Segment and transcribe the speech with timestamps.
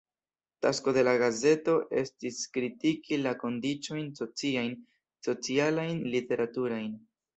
[0.65, 4.73] Tasko de la gazeto estis kritiki la kondiĉojn sociajn,
[5.29, 6.91] socialajn, literaturajn.